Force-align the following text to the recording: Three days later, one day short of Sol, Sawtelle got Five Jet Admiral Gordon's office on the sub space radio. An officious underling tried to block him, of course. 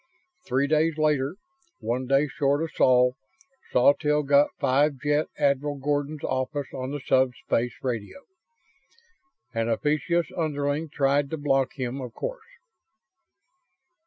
Three 0.47 0.65
days 0.65 0.97
later, 0.97 1.35
one 1.77 2.07
day 2.07 2.27
short 2.27 2.63
of 2.63 2.71
Sol, 2.73 3.13
Sawtelle 3.71 4.23
got 4.23 4.49
Five 4.57 4.97
Jet 5.03 5.27
Admiral 5.37 5.77
Gordon's 5.77 6.23
office 6.23 6.65
on 6.73 6.89
the 6.89 6.99
sub 7.01 7.35
space 7.45 7.75
radio. 7.83 8.17
An 9.53 9.69
officious 9.69 10.25
underling 10.35 10.89
tried 10.89 11.29
to 11.29 11.37
block 11.37 11.73
him, 11.75 12.01
of 12.01 12.15
course. 12.15 12.47